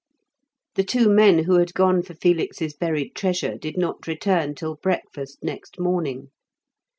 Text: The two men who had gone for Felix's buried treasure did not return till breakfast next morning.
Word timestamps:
The 0.73 0.83
two 0.83 1.09
men 1.11 1.43
who 1.43 1.59
had 1.59 1.75
gone 1.75 2.01
for 2.01 2.15
Felix's 2.15 2.73
buried 2.73 3.13
treasure 3.13 3.55
did 3.55 3.77
not 3.77 4.07
return 4.07 4.55
till 4.55 4.77
breakfast 4.81 5.43
next 5.43 5.79
morning. 5.79 6.29